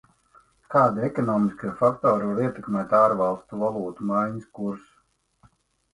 [0.75, 5.51] Kādi ekonomiskie faktori var ietekmēt ārvalstu valūtu maiņas kursu?